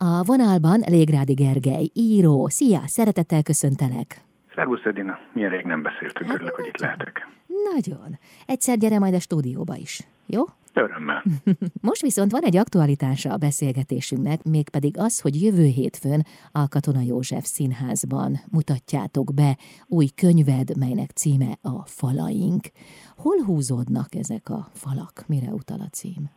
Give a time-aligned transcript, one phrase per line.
[0.00, 2.48] A vonalban Légrádi Gergely, író.
[2.48, 4.20] Szia, szeretettel köszöntelek!
[4.54, 7.28] Szervusz Edina, milyen rég nem beszéltünk, hát örülök, hogy itt lehetek.
[7.74, 8.18] Nagyon.
[8.46, 10.42] Egyszer gyere majd a stúdióba is, jó?
[10.72, 11.22] Örömmel.
[11.88, 17.44] Most viszont van egy aktualitása a beszélgetésünknek, mégpedig az, hogy jövő hétfőn a Katona József
[17.44, 19.56] Színházban mutatjátok be
[19.86, 22.66] új könyved, melynek címe a Falaink.
[23.16, 25.24] Hol húzódnak ezek a falak?
[25.26, 26.30] Mire utal a cím?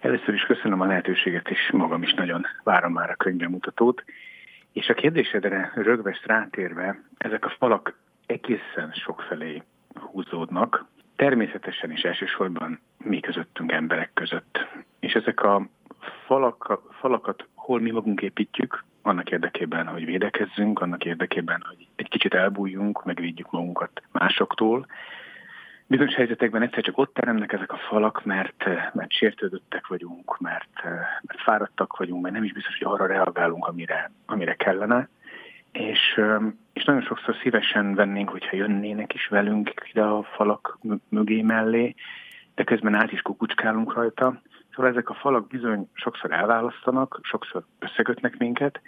[0.00, 4.04] Először is köszönöm a lehetőséget, és magam is nagyon várom már a könyvbemutatót.
[4.72, 9.62] És a kérdésedre rögvest rátérve, ezek a falak egészen sokfelé
[9.94, 10.84] húzódnak,
[11.16, 14.66] természetesen is elsősorban mi közöttünk emberek között.
[15.00, 15.66] És ezek a
[16.26, 22.34] falak, falakat hol mi magunk építjük, annak érdekében, hogy védekezzünk, annak érdekében, hogy egy kicsit
[22.34, 24.86] elbújjunk, megvédjük magunkat másoktól,
[25.90, 30.82] Bizonyos helyzetekben egyszer csak ott teremnek ezek a falak, mert, mert sértődöttek vagyunk, mert,
[31.22, 35.08] mert fáradtak vagyunk, mert nem is biztos, hogy arra reagálunk, amire, amire kellene.
[35.72, 36.20] És,
[36.72, 41.94] és nagyon sokszor szívesen vennénk, hogyha jönnének is velünk ide a falak mögé mellé,
[42.54, 44.40] de közben át is kukucskálunk rajta.
[44.74, 48.80] Szóval ezek a falak bizony sokszor elválasztanak, sokszor összekötnek minket,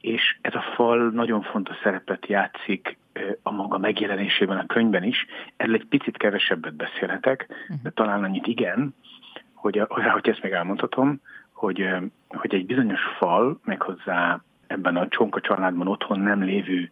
[0.00, 2.96] és ez a fal nagyon fontos szerepet játszik
[3.42, 5.26] a maga megjelenésében a könyvben is.
[5.56, 7.88] Erről egy picit kevesebbet beszélhetek, de mhm.
[7.94, 8.94] talán annyit igen,
[9.52, 11.20] hogy, hogy ezt még elmondhatom,
[11.52, 11.88] hogy,
[12.28, 16.90] hogy egy bizonyos fal, méghozzá ebben a csonka családban otthon nem lévő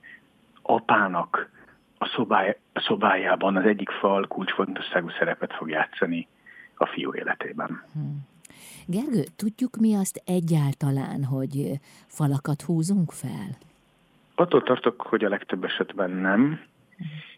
[0.63, 1.51] apának
[1.99, 6.29] a, szobály, a szobájában az egyik fal kulcsfontosságú szerepet fog játszani
[6.75, 7.83] a fiú életében.
[7.93, 8.31] Hmm.
[8.87, 11.73] Gergő, tudjuk mi azt egyáltalán, hogy
[12.07, 13.57] falakat húzunk fel?
[14.35, 16.61] Attól tartok, hogy a legtöbb esetben nem.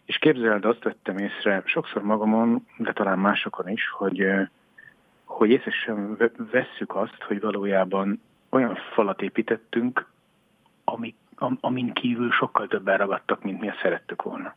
[0.05, 4.27] És képzeld, azt vettem észre sokszor magamon, de talán másokon is, hogy,
[5.23, 6.17] hogy észre sem
[6.51, 10.07] vesszük azt, hogy valójában olyan falat építettünk,
[10.83, 11.15] ami,
[11.59, 14.55] amin kívül sokkal többen ragadtak, mint mi szerettük volna.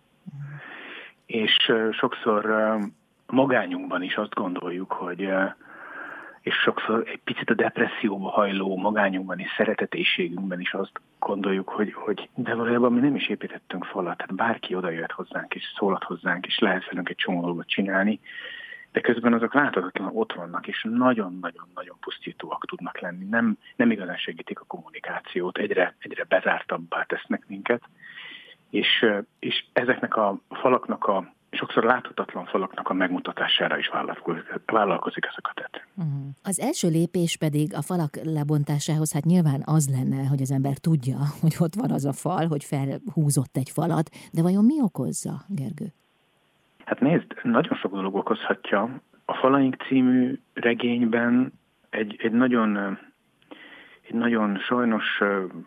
[1.27, 2.77] És sokszor
[3.27, 5.31] magányunkban is azt gondoljuk, hogy
[6.49, 12.29] és sokszor egy picit a depresszióba hajló magányunkban és szeretetéségünkben is azt gondoljuk, hogy, hogy
[12.35, 16.47] de valójában mi nem is építettünk falat, tehát bárki oda jöhet hozzánk és szólhat hozzánk,
[16.47, 18.21] és lehet velünk egy csomó dolgot csinálni,
[18.93, 23.25] de közben azok láthatatlan ott vannak, és nagyon-nagyon-nagyon pusztítóak tudnak lenni.
[23.25, 27.83] Nem, nem igazán segítik a kommunikációt, egyre, egyre bezártabbá tesznek minket,
[28.71, 29.07] és,
[29.39, 33.91] és ezeknek a falaknak a sokszor láthatatlan falaknak a megmutatására is
[34.67, 35.87] vállalkozik ez a kötet.
[35.97, 36.13] Uh-huh.
[36.43, 41.19] Az első lépés pedig a falak lebontásához hát nyilván az lenne, hogy az ember tudja,
[41.43, 45.89] hogy ott van az a fal, hogy felhúzott egy falat, de vajon mi okozza, Gergő?
[46.85, 49.01] Hát nézd, nagyon sok dolog okozhatja.
[49.25, 51.53] A Falaink című regényben
[51.91, 52.99] egy, egy nagyon
[54.09, 55.21] egy nagyon sajnos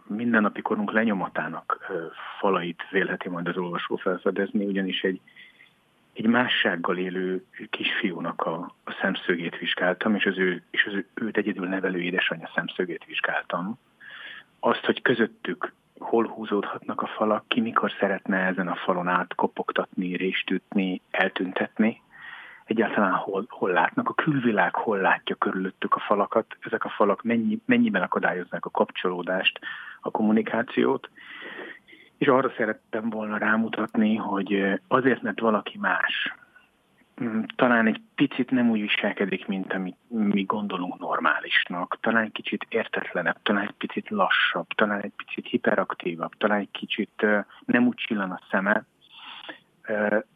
[0.07, 1.91] mindennapi korunk lenyomatának
[2.39, 5.21] falait vélheti majd az olvasó felfedezni, ugyanis egy,
[6.13, 11.37] egy mássággal élő kisfiúnak a, a szemszögét vizsgáltam, és az, ő, és az ő, őt
[11.37, 13.79] egyedül nevelő édesanyja szemszögét vizsgáltam.
[14.59, 20.15] Azt, hogy közöttük hol húzódhatnak a falak, ki mikor szeretne ezen a falon át kopogtatni,
[20.15, 22.01] részt ütni, eltüntetni,
[22.65, 27.59] egyáltalán hol, hol látnak, a külvilág hol látja körülöttük a falakat, ezek a falak mennyi,
[27.65, 29.59] mennyiben akadályozzák a kapcsolódást,
[30.01, 31.09] a kommunikációt,
[32.21, 36.35] és arra szerettem volna rámutatni, hogy azért, mert valaki más,
[37.23, 42.65] mm, talán egy picit nem úgy viselkedik, mint amit mi gondolunk normálisnak, talán egy kicsit
[42.69, 47.25] értetlenebb, talán egy picit lassabb, talán egy picit hiperaktívabb, talán egy kicsit
[47.65, 48.83] nem úgy csillan a szeme,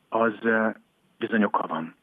[0.10, 0.34] az
[1.18, 1.96] bizony oka van.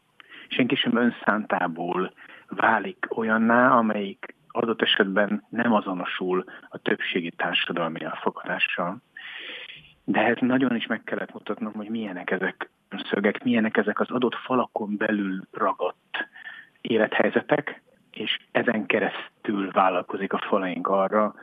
[0.49, 2.13] Senki sem önszántából
[2.49, 9.01] válik olyanná, amelyik adott esetben nem azonosul a többségi társadalmi elfogadással
[10.13, 12.71] de hát nagyon is meg kellett mutatnom, hogy milyenek ezek
[13.11, 16.29] szögek, milyenek ezek az adott falakon belül ragadt
[16.81, 21.35] élethelyzetek, és ezen keresztül vállalkozik a falaink arra,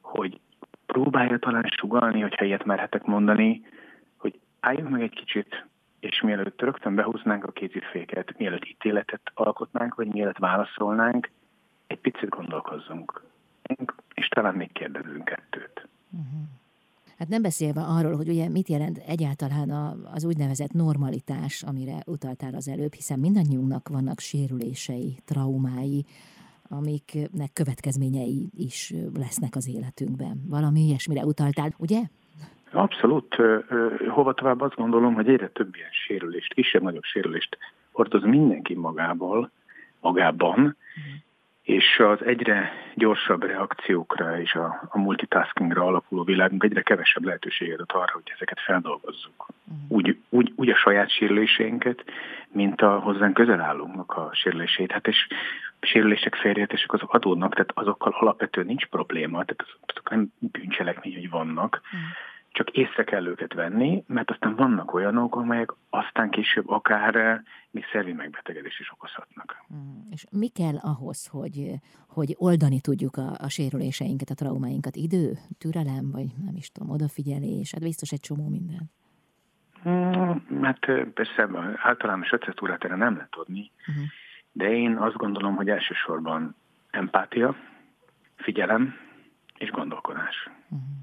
[0.00, 0.40] hogy
[0.86, 3.66] próbálja talán sugalni, hogyha ilyet merhetek mondani,
[4.16, 5.66] hogy álljunk meg egy kicsit,
[6.00, 11.30] és mielőtt rögtön behúznánk a kéziféket, mielőtt ítéletet alkotnánk, vagy mielőtt válaszolnánk,
[11.86, 13.22] egy picit gondolkozzunk,
[14.14, 15.88] és talán még kérdezünk kettőt.
[16.10, 16.55] Uh-huh.
[17.18, 19.70] Hát nem beszélve arról, hogy ugye mit jelent egyáltalán
[20.14, 26.04] az úgynevezett normalitás, amire utaltál az előbb, hiszen mindannyiunknak vannak sérülései, traumái,
[26.68, 30.44] amiknek következményei is lesznek az életünkben.
[30.48, 32.00] Valami ilyesmire utaltál, ugye?
[32.72, 33.36] Abszolút.
[34.08, 37.58] Hova tovább azt gondolom, hogy egyre több ilyen sérülést, kisebb-nagyobb sérülést
[37.92, 39.50] hordoz mindenki magával,
[40.00, 40.76] magában.
[41.66, 47.90] És az egyre gyorsabb reakciókra és a, a multitaskingra alapuló világunk egyre kevesebb lehetőséget ad
[47.92, 49.46] arra, hogy ezeket feldolgozzuk.
[49.46, 49.84] Uh-huh.
[49.88, 52.04] Úgy, úgy, úgy a saját sérüléseinket,
[52.48, 54.92] mint a hozzánk közel állónak a sérülését.
[54.92, 55.26] Hát és
[55.80, 61.80] sérülések, félreértések azok adódnak, tehát azokkal alapvetően nincs probléma, tehát azok nem bűncselekmény, hogy vannak,
[61.84, 62.00] uh-huh
[62.56, 68.12] csak észre kell őket venni, mert aztán vannak olyanok, amelyek aztán később akár még szervi
[68.12, 69.56] megbetegedés is okozhatnak.
[69.74, 69.85] Mm.
[70.16, 71.70] És mi kell ahhoz, hogy,
[72.08, 74.96] hogy oldani tudjuk a, a sérüléseinket, a traumáinkat?
[74.96, 78.90] Idő, türelem, vagy nem is tudom, odafigyelés, hát biztos egy csomó minden.
[79.88, 80.78] Mm, hát
[81.14, 84.04] persze általános receptúrát erre nem lehet adni, uh-huh.
[84.52, 86.56] de én azt gondolom, hogy elsősorban
[86.90, 87.56] empátia,
[88.36, 88.94] figyelem
[89.58, 90.50] és gondolkodás.
[90.68, 90.96] Uh-huh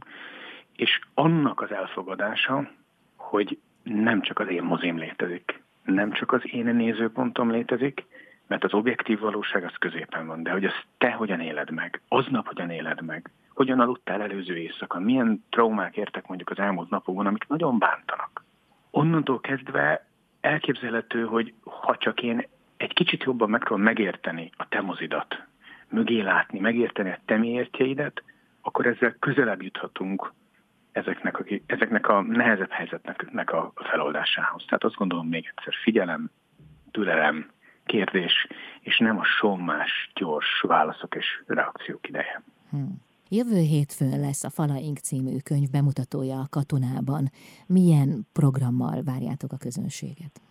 [0.75, 2.71] és annak az elfogadása,
[3.15, 8.05] hogy nem csak az én mozém létezik, nem csak az én nézőpontom létezik,
[8.47, 12.47] mert az objektív valóság az középen van, de hogy azt te hogyan éled meg, aznap
[12.47, 17.47] hogyan éled meg, hogyan aludtál előző éjszaka, milyen traumák értek mondjuk az elmúlt napokban, amik
[17.47, 18.43] nagyon bántanak.
[18.91, 20.05] Onnantól kezdve
[20.41, 22.47] elképzelhető, hogy ha csak én
[22.77, 25.43] egy kicsit jobban megpróbálom megérteni a te mozidat,
[25.89, 28.23] mögé látni, megérteni a te miértjeidet,
[28.61, 30.33] akkor ezzel közelebb juthatunk
[30.91, 34.63] ezeknek a, ezeknek a nehezebb helyzetnek a feloldásához.
[34.65, 36.29] Tehát azt gondolom még egyszer, figyelem,
[36.91, 37.51] türelem,
[37.85, 38.47] kérdés,
[38.81, 42.43] és nem a sommás, gyors válaszok és reakciók ideje.
[42.69, 43.01] Hmm.
[43.29, 47.29] Jövő hétfőn lesz a Falaink című könyv bemutatója a katonában.
[47.67, 50.41] Milyen programmal várjátok a közönséget?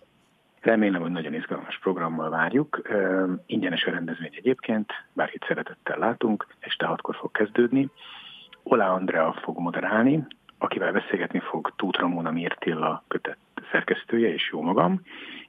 [0.60, 2.82] Remélem, hogy nagyon izgalmas programmal várjuk.
[3.46, 7.90] Ingyenes a rendezvény egyébként, bárkit szeretettel látunk, este hatkor fog kezdődni.
[8.62, 10.26] Olá Andrea fog moderálni,
[10.58, 13.38] akivel beszélgetni fog Tóth Ramona Mirtilla kötet
[13.70, 15.00] szerkesztője és jó magam,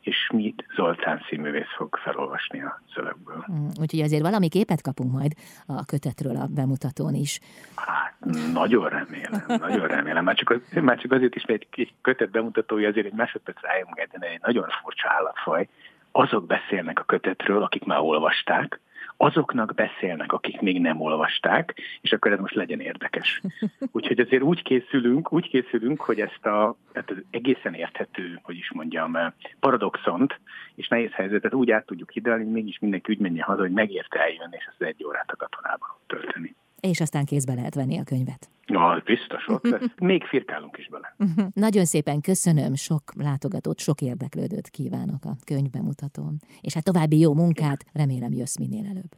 [0.02, 3.46] és mi Zoltán színművész fog felolvasni a szövegből.
[3.52, 5.32] Mm, úgyhogy azért valami képet kapunk majd
[5.66, 7.40] a kötetről a bemutatón is.
[7.76, 8.16] Hát,
[8.54, 10.24] nagyon remélem, nagyon remélem.
[10.24, 14.00] Már csak, az, már csak azért is, mert egy kötet bemutatója azért egy másodperc álljunk
[14.00, 15.68] egy nagyon furcsa állatfaj.
[16.12, 18.80] Azok beszélnek a kötetről, akik már olvasták,
[19.18, 23.42] azoknak beszélnek, akik még nem olvasták, és akkor ez most legyen érdekes.
[23.92, 28.72] Úgyhogy azért úgy készülünk, úgy készülünk, hogy ezt a hát az egészen érthető, hogy is
[28.72, 29.18] mondjam,
[29.60, 30.40] paradoxont
[30.76, 34.20] és nehéz helyzetet úgy át tudjuk hidalni, hogy mégis mindenki úgy menjen haza, hogy megérte
[34.20, 36.56] eljönni, és ezt egy órát a katonában tölteni.
[36.92, 38.50] És aztán kézbe lehet venni a könyvet.
[38.66, 39.84] Ja, biztos, ott lesz.
[40.12, 41.16] Még firkálunk is bele.
[41.68, 46.38] Nagyon szépen köszönöm, sok látogatót, sok érdeklődőt kívánok a könyvbemutatón.
[46.62, 49.12] És hát további jó munkát, remélem jössz minél előbb.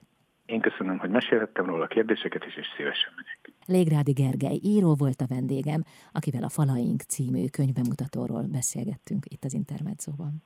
[0.46, 3.54] Én köszönöm, hogy mesélhettem róla a kérdéseket is, és szívesen megyek.
[3.66, 10.44] Légrádi Gergely író volt a vendégem, akivel a Falaink című könyvbemutatóról beszélgettünk itt az Intermedzóban.